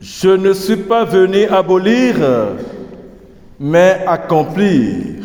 Je 0.00 0.28
ne 0.28 0.52
suis 0.52 0.76
pas 0.76 1.04
venu 1.04 1.44
abolir, 1.46 2.16
mais 3.58 4.00
accomplir. 4.06 5.22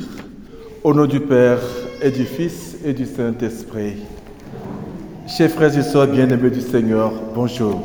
Au 0.84 0.94
nom 0.94 1.06
du 1.06 1.20
Père 1.20 1.60
et 2.02 2.10
du 2.10 2.24
Fils 2.24 2.78
et 2.86 2.94
du 2.94 3.06
Saint-Esprit. 3.06 3.98
Chers 5.28 5.50
frères 5.50 5.78
et 5.78 5.82
sœurs 5.82 6.08
bien-aimés 6.08 6.50
du 6.50 6.62
Seigneur, 6.62 7.12
bonjour. 7.36 7.82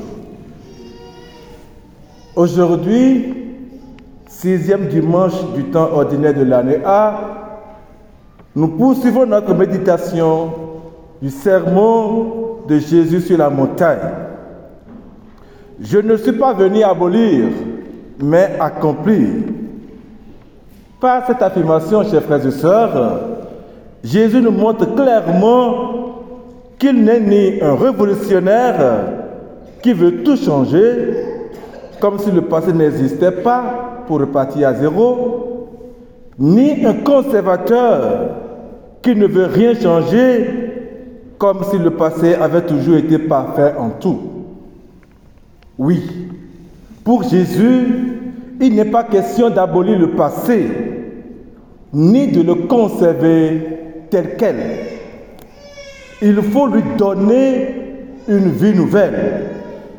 Aujourd'hui, 2.36 3.34
sixième 4.28 4.86
dimanche 4.86 5.34
du 5.54 5.64
temps 5.64 5.90
ordinaire 5.92 6.34
de 6.34 6.44
l'année 6.44 6.78
A, 6.84 7.60
nous 8.54 8.68
poursuivons 8.68 9.26
notre 9.26 9.52
méditation 9.54 10.52
du 11.20 11.30
sermon 11.30 12.60
de 12.68 12.78
Jésus 12.78 13.20
sur 13.20 13.38
la 13.38 13.50
montagne. 13.50 14.23
Je 15.80 15.98
ne 15.98 16.16
suis 16.16 16.32
pas 16.32 16.52
venu 16.52 16.82
abolir, 16.82 17.46
mais 18.22 18.50
accomplir. 18.60 19.28
Par 21.00 21.26
cette 21.26 21.42
affirmation, 21.42 22.04
chers 22.04 22.22
frères 22.22 22.46
et 22.46 22.50
sœurs, 22.50 23.20
Jésus 24.02 24.40
nous 24.40 24.52
montre 24.52 24.94
clairement 24.94 25.92
qu'il 26.78 27.02
n'est 27.02 27.20
ni 27.20 27.60
un 27.60 27.74
révolutionnaire 27.74 29.04
qui 29.82 29.92
veut 29.92 30.22
tout 30.22 30.36
changer, 30.36 31.14
comme 32.00 32.18
si 32.18 32.30
le 32.30 32.42
passé 32.42 32.72
n'existait 32.72 33.32
pas 33.32 34.04
pour 34.06 34.20
repartir 34.20 34.68
à 34.68 34.74
zéro, 34.74 35.68
ni 36.38 36.84
un 36.86 36.94
conservateur 36.94 38.30
qui 39.02 39.14
ne 39.14 39.26
veut 39.26 39.46
rien 39.46 39.74
changer, 39.74 40.46
comme 41.38 41.64
si 41.70 41.78
le 41.78 41.90
passé 41.90 42.34
avait 42.34 42.62
toujours 42.62 42.96
été 42.96 43.18
parfait 43.18 43.74
en 43.78 43.90
tout. 43.90 44.33
Oui, 45.78 46.28
pour 47.02 47.22
Jésus, 47.24 48.20
il 48.60 48.74
n'est 48.74 48.84
pas 48.84 49.04
question 49.04 49.50
d'abolir 49.50 49.98
le 49.98 50.10
passé, 50.12 50.66
ni 51.92 52.28
de 52.28 52.42
le 52.42 52.54
conserver 52.66 54.06
tel 54.10 54.36
quel. 54.36 54.56
Il 56.22 56.40
faut 56.42 56.68
lui 56.68 56.82
donner 56.96 57.74
une 58.28 58.50
vie 58.50 58.74
nouvelle, 58.74 59.50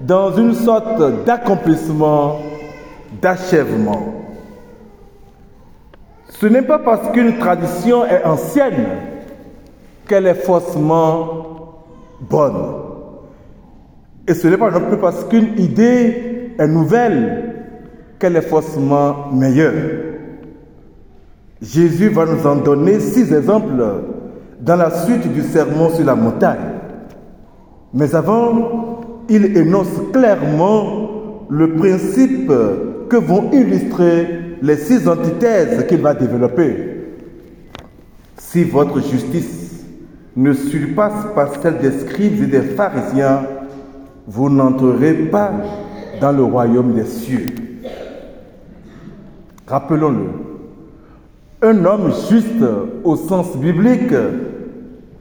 dans 0.01 0.35
une 0.35 0.53
sorte 0.53 1.25
d'accomplissement, 1.25 2.39
d'achèvement. 3.21 4.13
Ce 6.29 6.45
n'est 6.45 6.61
pas 6.61 6.79
parce 6.79 7.11
qu'une 7.11 7.37
tradition 7.37 8.05
est 8.05 8.23
ancienne 8.23 8.85
qu'elle 10.07 10.27
est 10.27 10.35
faussement 10.35 11.83
bonne. 12.21 12.94
Et 14.27 14.33
ce 14.33 14.47
n'est 14.47 14.57
pas 14.57 14.71
non 14.71 14.81
plus 14.81 14.97
parce 14.97 15.23
qu'une 15.25 15.57
idée 15.57 16.51
est 16.57 16.67
nouvelle 16.67 17.53
qu'elle 18.17 18.35
est 18.35 18.41
faussement 18.41 19.31
meilleure. 19.31 19.73
Jésus 21.61 22.09
va 22.09 22.25
nous 22.25 22.45
en 22.45 22.55
donner 22.55 22.99
six 22.99 23.31
exemples 23.33 23.83
dans 24.59 24.75
la 24.75 24.89
suite 25.05 25.31
du 25.31 25.41
sermon 25.41 25.89
sur 25.89 26.05
la 26.05 26.15
montagne. 26.15 26.57
Mais 27.93 28.13
avant, 28.15 29.01
il 29.29 29.57
énonce 29.57 29.87
clairement 30.11 31.45
le 31.49 31.73
principe 31.73 32.51
que 33.09 33.17
vont 33.17 33.51
illustrer 33.51 34.57
les 34.61 34.77
six 34.77 35.07
antithèses 35.07 35.85
qu'il 35.87 36.01
va 36.01 36.13
développer. 36.13 36.95
Si 38.37 38.63
votre 38.63 39.01
justice 39.01 39.85
ne 40.35 40.53
surpasse 40.53 41.27
pas 41.33 41.49
celle 41.61 41.77
des 41.77 41.91
scribes 41.91 42.43
et 42.43 42.47
des 42.47 42.61
pharisiens, 42.61 43.43
vous 44.27 44.49
n'entrerez 44.49 45.13
pas 45.13 45.51
dans 46.19 46.31
le 46.31 46.43
royaume 46.43 46.93
des 46.93 47.05
cieux. 47.05 47.45
Rappelons-le, 49.67 50.29
un 51.61 51.85
homme 51.85 52.11
juste 52.29 52.63
au 53.03 53.15
sens 53.15 53.55
biblique, 53.57 54.13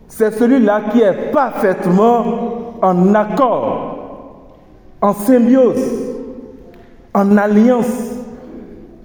c'est 0.09 0.32
celui-là 0.32 0.82
qui 0.93 1.00
est 1.00 1.32
parfaitement 1.32 2.76
en 2.82 3.14
accord, 3.14 4.59
en 5.00 5.12
symbiose, 5.14 5.82
en 7.14 7.37
alliance, 7.37 8.12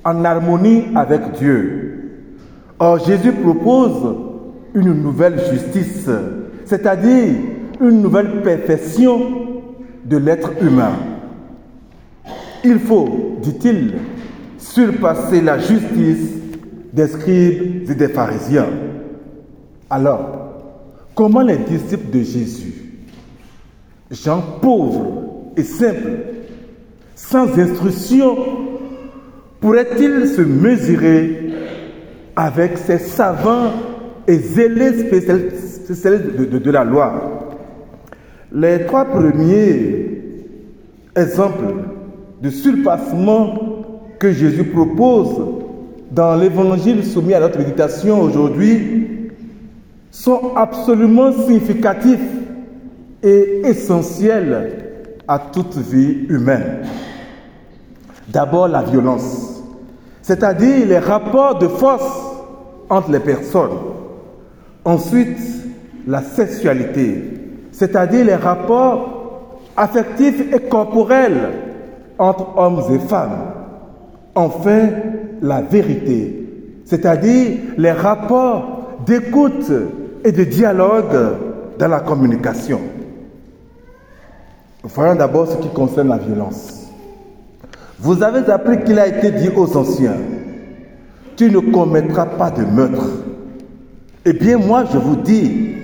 en 0.03 0.23
harmonie 0.25 0.85
avec 0.95 1.31
Dieu. 1.33 1.85
Or, 2.79 2.99
Jésus 2.99 3.31
propose 3.33 4.15
une 4.73 4.93
nouvelle 5.01 5.39
justice, 5.51 6.09
c'est-à-dire 6.65 7.35
une 7.81 8.01
nouvelle 8.01 8.41
perfection 8.41 9.19
de 10.05 10.17
l'être 10.17 10.51
humain. 10.61 10.93
Il 12.63 12.79
faut, 12.79 13.37
dit-il, 13.41 13.93
surpasser 14.57 15.41
la 15.41 15.57
justice 15.57 16.29
des 16.91 17.07
scribes 17.07 17.89
et 17.89 17.95
des 17.95 18.09
pharisiens. 18.09 18.67
Alors, 19.89 20.53
comment 21.15 21.41
les 21.41 21.57
disciples 21.57 22.11
de 22.11 22.21
Jésus, 22.23 22.73
gens 24.11 24.43
pauvres 24.61 25.51
et 25.55 25.63
simples, 25.63 26.19
sans 27.15 27.57
instruction, 27.57 28.35
pourraient-ils 29.59 30.27
se 30.27 30.41
mesurer 30.41 31.53
avec 32.35 32.77
ces 32.77 32.97
savants 32.97 33.71
et 34.27 34.37
zélés 34.37 35.07
spécialistes 35.07 36.37
de, 36.37 36.45
de, 36.45 36.57
de 36.59 36.71
la 36.71 36.83
loi? 36.83 37.38
Les 38.51 38.85
trois 38.85 39.05
premiers 39.05 40.21
exemples 41.15 41.73
de 42.41 42.49
surpassement 42.49 43.53
que 44.19 44.31
Jésus 44.31 44.63
propose 44.65 45.29
dans 46.11 46.35
l'évangile 46.35 47.03
soumis 47.03 47.33
à 47.33 47.39
notre 47.39 47.59
méditation 47.59 48.21
aujourd'hui 48.21 49.31
sont 50.11 50.53
absolument 50.55 51.31
significatifs 51.31 52.19
et 53.21 53.61
essentiels 53.65 55.09
à 55.27 55.37
toute 55.37 55.77
vie 55.77 56.25
humaine. 56.29 56.79
D'abord 58.27 58.67
la 58.67 58.81
violence, 58.81 59.63
c'est-à-dire 60.21 60.87
les 60.87 60.97
rapports 60.97 61.59
de 61.59 61.67
force 61.67 62.19
entre 62.89 63.11
les 63.11 63.19
personnes. 63.19 63.77
Ensuite, 64.85 65.37
la 66.07 66.21
sexualité, 66.23 67.38
c'est-à-dire 67.79 68.25
les 68.25 68.35
rapports 68.35 69.61
affectifs 69.77 70.53
et 70.53 70.59
corporels 70.67 71.49
entre 72.17 72.57
hommes 72.57 72.83
et 72.93 72.99
femmes. 72.99 73.53
Enfin, 74.35 74.89
la 75.41 75.61
vérité, 75.61 76.45
c'est-à-dire 76.83 77.57
les 77.77 77.91
rapports 77.93 78.97
d'écoute 79.05 79.71
et 80.25 80.33
de 80.33 80.43
dialogue 80.43 81.37
dans 81.79 81.87
la 81.87 82.01
communication. 82.01 82.81
Voyons 84.83 85.15
d'abord 85.15 85.47
ce 85.47 85.55
qui 85.55 85.69
concerne 85.69 86.09
la 86.09 86.17
violence. 86.17 86.89
Vous 87.97 88.21
avez 88.21 88.51
appris 88.51 88.83
qu'il 88.83 88.99
a 88.99 89.07
été 89.07 89.31
dit 89.31 89.49
aux 89.55 89.77
anciens, 89.77 90.17
tu 91.37 91.49
ne 91.49 91.59
commettras 91.59 92.25
pas 92.25 92.51
de 92.51 92.65
meurtre. 92.65 93.07
Eh 94.25 94.33
bien 94.33 94.57
moi 94.57 94.83
je 94.91 94.97
vous 94.97 95.15
dis, 95.15 95.75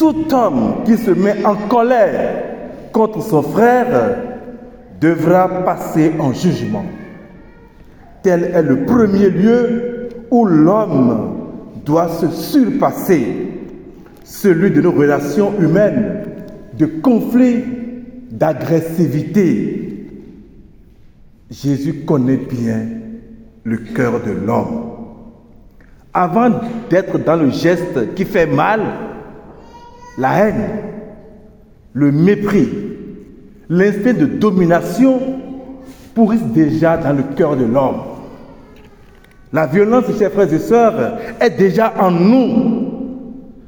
tout 0.00 0.32
homme 0.32 0.76
qui 0.86 0.96
se 0.96 1.10
met 1.10 1.44
en 1.44 1.54
colère 1.68 2.42
contre 2.90 3.22
son 3.22 3.42
frère 3.42 4.16
devra 4.98 5.46
passer 5.62 6.12
en 6.18 6.32
jugement. 6.32 6.86
Tel 8.22 8.44
est 8.44 8.62
le 8.62 8.86
premier 8.86 9.28
lieu 9.28 10.08
où 10.30 10.46
l'homme 10.46 11.50
doit 11.84 12.08
se 12.08 12.28
surpasser, 12.30 13.26
celui 14.24 14.70
de 14.70 14.80
nos 14.80 14.92
relations 14.92 15.52
humaines, 15.60 16.22
de 16.78 16.86
conflits, 16.86 17.62
d'agressivité. 18.30 20.06
Jésus 21.50 22.04
connaît 22.06 22.38
bien 22.38 22.86
le 23.64 23.76
cœur 23.76 24.12
de 24.24 24.30
l'homme. 24.30 24.80
Avant 26.14 26.50
d'être 26.88 27.22
dans 27.22 27.36
le 27.36 27.50
geste 27.50 28.14
qui 28.14 28.24
fait 28.24 28.46
mal, 28.46 29.09
la 30.20 30.48
haine, 30.48 30.68
le 31.94 32.12
mépris, 32.12 32.68
l'instinct 33.70 34.12
de 34.12 34.26
domination 34.26 35.18
pourrissent 36.14 36.52
déjà 36.52 36.98
dans 36.98 37.16
le 37.16 37.22
cœur 37.34 37.56
de 37.56 37.64
l'homme. 37.64 38.02
La 39.52 39.66
violence, 39.66 40.04
chers 40.18 40.30
frères 40.30 40.52
et 40.52 40.58
sœurs, 40.58 41.18
est 41.40 41.50
déjà 41.50 41.94
en 41.98 42.10
nous. 42.10 42.86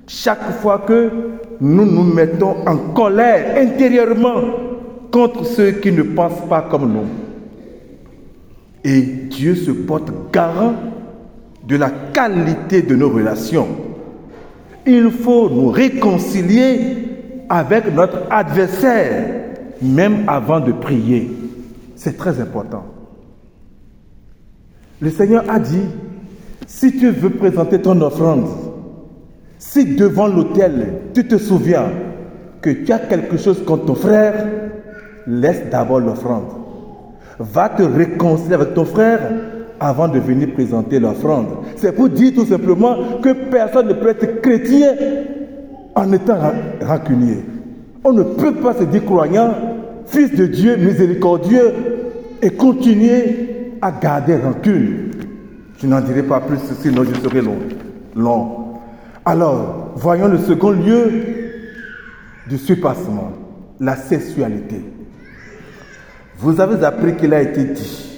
Chaque 0.06 0.52
fois 0.60 0.80
que 0.86 1.10
nous 1.60 1.86
nous 1.86 2.04
mettons 2.04 2.56
en 2.66 2.76
colère 2.92 3.56
intérieurement 3.56 4.42
contre 5.10 5.46
ceux 5.46 5.72
qui 5.72 5.90
ne 5.90 6.02
pensent 6.02 6.46
pas 6.50 6.66
comme 6.70 6.92
nous. 6.92 7.06
Et 8.84 9.00
Dieu 9.00 9.54
se 9.54 9.70
porte 9.70 10.12
garant 10.32 10.74
de 11.66 11.76
la 11.76 11.90
qualité 12.12 12.82
de 12.82 12.94
nos 12.94 13.08
relations 13.08 13.68
il 14.86 15.10
faut 15.10 15.48
nous 15.48 15.68
réconcilier 15.68 16.96
avec 17.48 17.92
notre 17.94 18.22
adversaire, 18.30 19.50
même 19.80 20.24
avant 20.26 20.60
de 20.60 20.72
prier. 20.72 21.30
C'est 21.96 22.16
très 22.16 22.40
important. 22.40 22.84
Le 25.00 25.10
Seigneur 25.10 25.44
a 25.48 25.58
dit, 25.58 25.86
si 26.66 26.96
tu 26.96 27.10
veux 27.10 27.30
présenter 27.30 27.80
ton 27.80 28.00
offrande, 28.00 28.48
si 29.58 29.96
devant 29.96 30.26
l'autel, 30.26 30.94
tu 31.14 31.26
te 31.26 31.36
souviens 31.38 31.90
que 32.60 32.70
tu 32.70 32.92
as 32.92 32.98
quelque 32.98 33.36
chose 33.36 33.64
contre 33.64 33.86
ton 33.86 33.94
frère, 33.94 34.46
laisse 35.26 35.62
d'abord 35.70 36.00
l'offrande. 36.00 36.46
Va 37.38 37.68
te 37.68 37.82
réconcilier 37.82 38.54
avec 38.54 38.74
ton 38.74 38.84
frère 38.84 39.20
avant 39.82 40.08
de 40.08 40.18
venir 40.18 40.52
présenter 40.52 41.00
l'offrande. 41.00 41.48
C'est 41.76 41.92
pour 41.92 42.08
dire 42.08 42.32
tout 42.34 42.46
simplement 42.46 43.18
que 43.22 43.32
personne 43.50 43.88
ne 43.88 43.94
peut 43.94 44.10
être 44.10 44.40
chrétien 44.40 44.94
en 45.94 46.12
étant 46.12 46.38
rancunier. 46.80 47.38
On 48.04 48.12
ne 48.12 48.22
peut 48.22 48.54
pas 48.54 48.74
se 48.74 48.84
dire 48.84 49.04
croyant, 49.04 49.54
fils 50.06 50.34
de 50.34 50.46
Dieu, 50.46 50.76
miséricordieux, 50.76 51.72
et 52.40 52.50
continuer 52.50 53.72
à 53.80 53.92
garder 53.92 54.36
rancune. 54.36 55.10
Je 55.78 55.86
n'en 55.86 56.00
dirai 56.00 56.22
pas 56.22 56.40
plus, 56.40 56.58
sinon 56.80 57.04
je 57.04 57.20
serai 57.20 57.40
long. 57.40 57.58
long. 58.14 58.58
Alors, 59.24 59.92
voyons 59.96 60.28
le 60.28 60.38
second 60.38 60.70
lieu 60.70 61.10
du 62.48 62.58
surpassement, 62.58 63.32
la 63.80 63.96
sexualité. 63.96 64.80
Vous 66.38 66.60
avez 66.60 66.84
appris 66.84 67.16
qu'il 67.16 67.34
a 67.34 67.42
été 67.42 67.64
dit, 67.64 68.11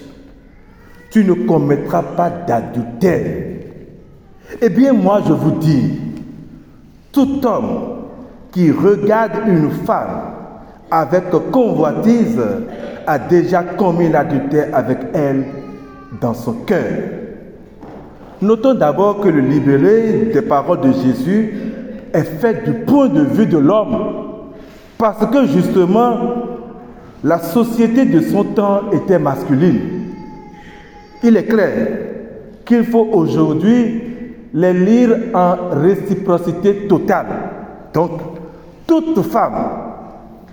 tu 1.14 1.24
ne 1.24 1.34
commettras 1.46 2.02
pas 2.02 2.28
d'adultère. 2.28 3.36
Eh 4.60 4.68
bien, 4.68 4.92
moi, 4.92 5.22
je 5.24 5.32
vous 5.32 5.52
dis, 5.52 5.92
tout 7.12 7.46
homme 7.46 8.00
qui 8.50 8.72
regarde 8.72 9.46
une 9.46 9.70
femme 9.70 10.22
avec 10.90 11.30
convoitise 11.52 12.42
a 13.06 13.18
déjà 13.20 13.62
commis 13.62 14.08
l'adultère 14.08 14.70
avec 14.72 14.98
elle 15.12 15.44
dans 16.20 16.34
son 16.34 16.54
cœur. 16.66 16.82
Notons 18.42 18.74
d'abord 18.74 19.20
que 19.20 19.28
le 19.28 19.40
libéré 19.40 20.30
des 20.34 20.42
paroles 20.42 20.80
de 20.80 20.92
Jésus 20.94 21.54
est 22.12 22.24
fait 22.24 22.64
du 22.64 22.72
point 22.80 23.08
de 23.08 23.22
vue 23.22 23.46
de 23.46 23.58
l'homme, 23.58 23.98
parce 24.98 25.24
que 25.26 25.46
justement, 25.46 26.16
la 27.22 27.38
société 27.38 28.04
de 28.04 28.20
son 28.20 28.42
temps 28.42 28.90
était 28.90 29.20
masculine. 29.20 29.93
Il 31.26 31.38
est 31.38 31.44
clair 31.44 31.88
qu'il 32.66 32.84
faut 32.84 33.08
aujourd'hui 33.12 34.02
les 34.52 34.74
lire 34.74 35.16
en 35.32 35.70
réciprocité 35.70 36.86
totale. 36.86 37.26
Donc, 37.94 38.10
toute 38.86 39.22
femme 39.22 39.54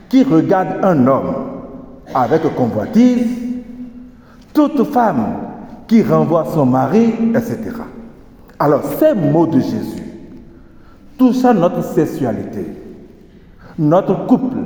qui 0.07 0.23
regarde 0.23 0.77
un 0.81 1.05
homme 1.07 1.33
avec 2.15 2.43
convoitise, 2.55 3.27
toute 4.53 4.85
femme 4.85 5.25
qui 5.87 6.03
renvoie 6.03 6.45
son 6.53 6.65
mari, 6.65 7.15
etc. 7.35 7.57
Alors, 8.57 8.83
ces 8.97 9.13
mots 9.13 9.47
de 9.47 9.59
Jésus 9.59 10.03
touchent 11.17 11.43
à 11.43 11.53
notre 11.53 11.83
sexualité, 11.83 12.65
notre 13.77 14.25
couple, 14.25 14.57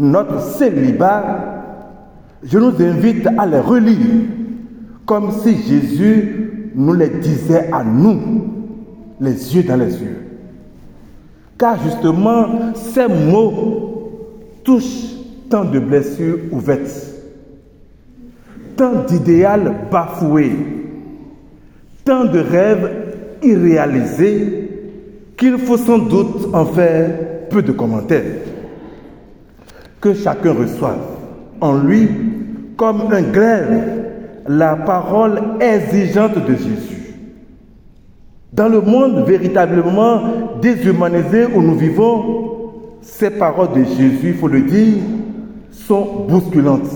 notre 0.00 0.40
célibat. 0.40 1.22
Je 2.42 2.58
nous 2.58 2.82
invite 2.82 3.28
à 3.38 3.46
les 3.46 3.60
relire 3.60 4.45
comme 5.06 5.30
si 5.30 5.62
Jésus 5.62 6.70
nous 6.74 6.92
les 6.92 7.08
disait 7.08 7.70
à 7.72 7.82
nous, 7.82 8.20
les 9.20 9.56
yeux 9.56 9.62
dans 9.62 9.76
les 9.76 9.92
yeux. 9.92 10.18
Car 11.58 11.82
justement, 11.82 12.74
ces 12.74 13.08
mots 13.08 14.10
touchent 14.62 15.14
tant 15.48 15.64
de 15.64 15.78
blessures 15.78 16.38
ouvertes 16.52 17.16
tant 18.76 19.04
d'idéal 19.08 19.74
bafoués, 19.90 20.56
tant 22.04 22.24
de 22.24 22.38
rêves 22.38 22.90
irréalisés 23.42 24.70
qu'il 25.36 25.58
faut 25.58 25.78
sans 25.78 25.98
doute 25.98 26.48
en 26.52 26.66
faire 26.66 27.48
peu 27.50 27.62
de 27.62 27.72
commentaires. 27.72 28.42
Que 30.00 30.14
chacun 30.14 30.52
reçoive 30.52 31.00
en 31.60 31.78
lui 31.78 32.08
comme 32.76 33.02
un 33.10 33.22
glaive 33.22 33.95
la 34.48 34.76
parole 34.76 35.40
exigeante 35.60 36.38
de 36.46 36.54
Jésus. 36.54 37.14
Dans 38.52 38.68
le 38.68 38.80
monde 38.80 39.26
véritablement 39.26 40.22
déshumanisé 40.62 41.46
où 41.46 41.62
nous 41.62 41.76
vivons, 41.76 42.70
ces 43.02 43.30
paroles 43.30 43.72
de 43.74 43.84
Jésus, 43.84 44.28
il 44.28 44.34
faut 44.34 44.48
le 44.48 44.62
dire, 44.62 44.94
sont 45.70 46.26
bousculantes 46.28 46.90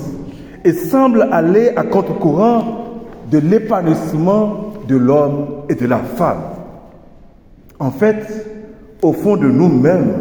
et 0.65 0.73
semble 0.73 1.29
aller 1.31 1.71
à 1.77 1.85
contre-courant 1.85 2.85
de 3.31 3.39
l'épanouissement 3.39 4.73
de 4.89 4.97
l'homme 4.97 5.47
et 5.69 5.75
de 5.75 5.87
la 5.87 5.99
femme. 5.99 6.43
En 7.79 7.91
fait, 7.91 8.47
au 9.03 9.13
fond 9.13 9.37
de 9.37 9.47
nous-mêmes, 9.47 10.15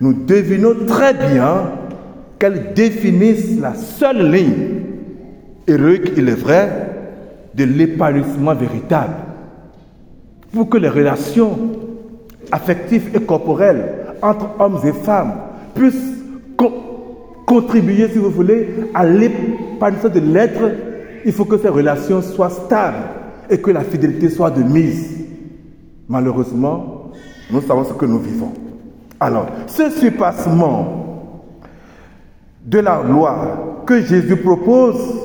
nous 0.00 0.12
devinons 0.12 0.86
très 0.86 1.12
bien 1.12 1.72
qu'elles 2.38 2.72
définissent 2.74 3.60
la 3.60 3.74
seule 3.74 4.30
ligne 4.30 4.79
héroïque, 5.66 6.12
il 6.16 6.28
est 6.28 6.34
vrai, 6.34 6.90
de 7.54 7.64
l'épanouissement 7.64 8.54
véritable. 8.54 9.14
Pour 10.52 10.68
que 10.68 10.78
les 10.78 10.88
relations 10.88 11.58
affectives 12.50 13.10
et 13.14 13.20
corporelles 13.20 14.14
entre 14.22 14.46
hommes 14.58 14.80
et 14.84 14.92
femmes 14.92 15.34
puissent 15.74 16.18
contribuer, 17.46 18.08
si 18.08 18.18
vous 18.18 18.30
voulez, 18.30 18.68
à 18.94 19.04
l'épanouissement 19.04 20.10
de 20.10 20.20
l'être, 20.20 20.62
il 21.24 21.32
faut 21.32 21.44
que 21.44 21.58
ces 21.58 21.68
relations 21.68 22.22
soient 22.22 22.50
stables 22.50 23.04
et 23.48 23.58
que 23.58 23.70
la 23.70 23.80
fidélité 23.82 24.28
soit 24.28 24.50
de 24.50 24.62
mise. 24.62 25.26
Malheureusement, 26.08 27.10
nous 27.50 27.60
savons 27.60 27.84
ce 27.84 27.92
que 27.92 28.06
nous 28.06 28.18
vivons. 28.18 28.52
Alors, 29.18 29.46
ce 29.66 29.90
surpassement 29.90 31.44
de 32.64 32.78
la 32.78 33.02
loi 33.02 33.82
que 33.86 34.00
Jésus 34.00 34.36
propose, 34.36 35.19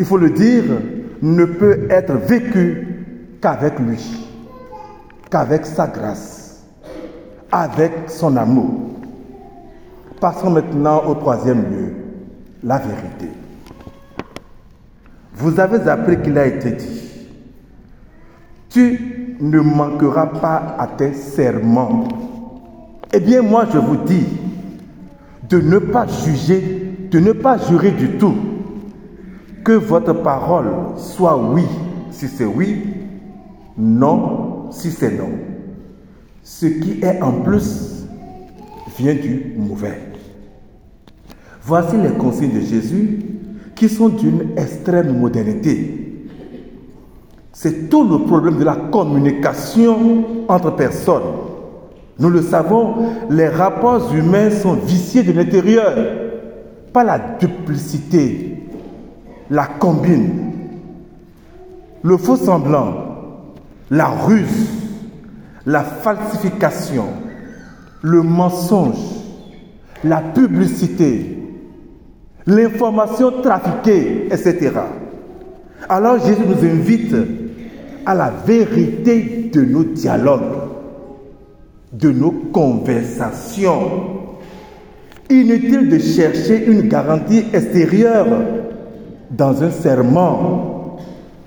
il 0.00 0.06
faut 0.06 0.16
le 0.16 0.30
dire, 0.30 0.64
ne 1.20 1.44
peut 1.44 1.86
être 1.90 2.14
vécu 2.14 3.36
qu'avec 3.42 3.78
lui, 3.78 4.26
qu'avec 5.30 5.66
sa 5.66 5.88
grâce, 5.88 6.64
avec 7.52 7.92
son 8.08 8.34
amour. 8.38 8.80
Passons 10.18 10.50
maintenant 10.50 11.04
au 11.06 11.14
troisième 11.16 11.64
lieu, 11.64 11.94
la 12.64 12.78
vérité. 12.78 13.28
Vous 15.34 15.60
avez 15.60 15.86
appris 15.90 16.22
qu'il 16.22 16.38
a 16.38 16.46
été 16.46 16.72
dit, 16.72 17.28
tu 18.70 19.36
ne 19.38 19.60
manqueras 19.60 20.28
pas 20.28 20.76
à 20.78 20.86
tes 20.86 21.12
serments. 21.12 22.08
Eh 23.12 23.20
bien, 23.20 23.42
moi, 23.42 23.66
je 23.70 23.76
vous 23.76 23.96
dis 23.96 24.26
de 25.46 25.60
ne 25.60 25.78
pas 25.78 26.06
juger, 26.06 26.96
de 27.10 27.18
ne 27.18 27.32
pas 27.32 27.58
jurer 27.58 27.90
du 27.90 28.16
tout. 28.16 28.49
Que 29.64 29.72
votre 29.72 30.12
parole 30.12 30.68
soit 30.96 31.36
oui 31.36 31.64
si 32.10 32.28
c'est 32.28 32.44
oui, 32.44 32.82
non 33.76 34.70
si 34.70 34.90
c'est 34.90 35.16
non. 35.16 35.30
Ce 36.42 36.66
qui 36.66 37.00
est 37.02 37.20
en 37.22 37.32
plus 37.32 38.06
vient 38.98 39.14
du 39.14 39.54
mauvais. 39.56 39.98
Voici 41.62 41.96
les 41.96 42.10
consignes 42.10 42.54
de 42.54 42.60
Jésus 42.60 43.20
qui 43.74 43.88
sont 43.88 44.08
d'une 44.08 44.50
extrême 44.56 45.18
modernité. 45.18 46.26
C'est 47.52 47.88
tout 47.88 48.04
le 48.04 48.24
problème 48.24 48.58
de 48.58 48.64
la 48.64 48.76
communication 48.76 50.46
entre 50.48 50.74
personnes. 50.76 51.22
Nous 52.18 52.28
le 52.28 52.42
savons, 52.42 52.94
les 53.30 53.48
rapports 53.48 54.14
humains 54.14 54.50
sont 54.50 54.74
viciés 54.74 55.22
de 55.22 55.32
l'intérieur, 55.32 55.94
pas 56.92 57.04
la 57.04 57.18
duplicité, 57.18 58.49
la 59.50 59.66
combine, 59.66 60.52
le 62.02 62.16
faux 62.16 62.36
semblant, 62.36 62.94
la 63.90 64.06
ruse, 64.06 64.68
la 65.66 65.82
falsification, 65.82 67.06
le 68.02 68.22
mensonge, 68.22 68.96
la 70.04 70.20
publicité, 70.20 71.36
l'information 72.46 73.42
trafiquée, 73.42 74.26
etc. 74.26 74.70
Alors 75.88 76.24
Jésus 76.24 76.42
nous 76.46 76.64
invite 76.64 77.16
à 78.06 78.14
la 78.14 78.30
vérité 78.46 79.50
de 79.52 79.62
nos 79.62 79.84
dialogues, 79.84 80.68
de 81.92 82.10
nos 82.12 82.30
conversations. 82.30 83.90
Inutile 85.28 85.88
de 85.88 85.98
chercher 85.98 86.66
une 86.66 86.82
garantie 86.82 87.44
extérieure 87.52 88.26
dans 89.30 89.62
un 89.62 89.70
serment. 89.70 90.98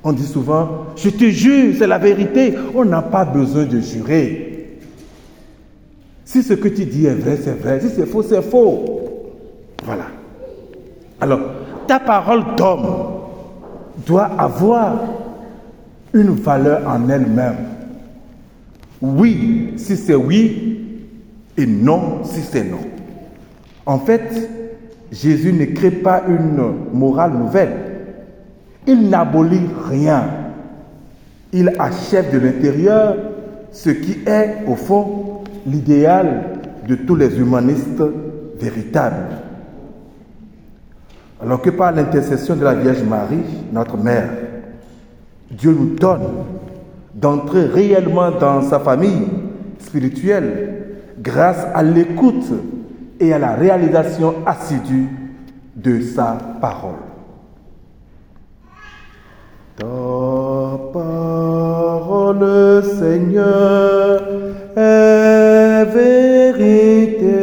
On 0.03 0.11
dit 0.11 0.25
souvent, 0.25 0.69
je 0.95 1.09
te 1.09 1.25
jure, 1.25 1.75
c'est 1.77 1.87
la 1.87 1.97
vérité. 1.97 2.55
On 2.75 2.85
n'a 2.85 3.01
pas 3.01 3.25
besoin 3.25 3.65
de 3.65 3.79
jurer. 3.79 4.79
Si 6.25 6.41
ce 6.43 6.53
que 6.53 6.67
tu 6.67 6.85
dis 6.85 7.05
est 7.05 7.13
vrai, 7.13 7.37
c'est 7.41 7.59
vrai. 7.59 7.79
Si 7.79 7.89
c'est 7.89 8.05
faux, 8.05 8.23
c'est 8.23 8.41
faux. 8.41 8.85
Voilà. 9.83 10.05
Alors, 11.21 11.39
ta 11.87 11.99
parole 11.99 12.43
d'homme 12.57 12.87
doit 14.05 14.29
avoir 14.37 14.95
une 16.13 16.31
valeur 16.31 16.87
en 16.87 17.07
elle-même. 17.09 17.57
Oui, 19.01 19.73
si 19.77 19.97
c'est 19.97 20.15
oui, 20.15 20.79
et 21.57 21.65
non, 21.65 22.23
si 22.23 22.41
c'est 22.41 22.63
non. 22.63 22.79
En 23.85 23.99
fait, 23.99 24.49
Jésus 25.13 25.53
ne 25.53 25.65
crée 25.65 25.91
pas 25.91 26.23
une 26.27 26.89
morale 26.91 27.33
nouvelle. 27.33 27.73
Il 28.87 29.09
n'abolit 29.09 29.69
rien. 29.87 30.23
Il 31.53 31.71
achève 31.77 32.33
de 32.33 32.39
l'intérieur 32.39 33.15
ce 33.71 33.91
qui 33.91 34.17
est, 34.25 34.63
au 34.67 34.75
fond, 34.75 35.43
l'idéal 35.67 36.43
de 36.87 36.95
tous 36.95 37.15
les 37.15 37.39
humanistes 37.39 38.03
véritables. 38.59 39.37
Alors 41.41 41.61
que 41.61 41.69
par 41.69 41.91
l'intercession 41.91 42.55
de 42.55 42.63
la 42.63 42.73
Vierge 42.73 43.03
Marie, 43.03 43.43
notre 43.71 43.97
mère, 43.97 44.29
Dieu 45.51 45.75
nous 45.77 45.95
donne 45.95 46.27
d'entrer 47.13 47.65
réellement 47.65 48.31
dans 48.31 48.63
sa 48.63 48.79
famille 48.79 49.27
spirituelle 49.77 50.85
grâce 51.21 51.67
à 51.75 51.83
l'écoute 51.83 52.51
et 53.19 53.33
à 53.33 53.39
la 53.39 53.55
réalisation 53.55 54.35
assidue 54.45 55.09
de 55.75 56.01
sa 56.01 56.37
parole. 56.61 56.95
Ta 59.75 59.85
parole, 60.93 62.83
Seigneur, 62.99 64.21
est 64.77 65.85
vérité 65.85 67.33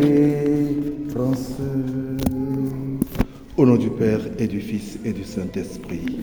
Au 3.56 3.66
nom 3.66 3.76
du 3.76 3.90
Père 3.90 4.20
et 4.38 4.46
du 4.46 4.60
Fils 4.60 4.98
et 5.04 5.12
du 5.12 5.24
Saint-Esprit. 5.24 6.20